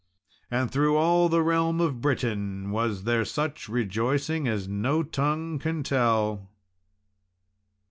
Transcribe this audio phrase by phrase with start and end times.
[0.49, 5.83] And through all the realm of Britain was there such rejoicing as no tongue can
[5.83, 6.49] tell.